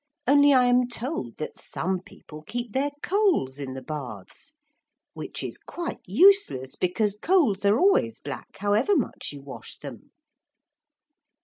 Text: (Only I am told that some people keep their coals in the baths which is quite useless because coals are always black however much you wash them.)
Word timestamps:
(Only 0.25 0.51
I 0.51 0.65
am 0.65 0.87
told 0.87 1.37
that 1.37 1.59
some 1.59 1.99
people 2.01 2.41
keep 2.41 2.71
their 2.71 2.89
coals 3.03 3.59
in 3.59 3.75
the 3.75 3.83
baths 3.83 4.51
which 5.13 5.43
is 5.43 5.59
quite 5.59 5.99
useless 6.07 6.75
because 6.75 7.19
coals 7.21 7.63
are 7.65 7.77
always 7.77 8.19
black 8.19 8.57
however 8.57 8.97
much 8.97 9.31
you 9.31 9.43
wash 9.43 9.77
them.) 9.77 10.09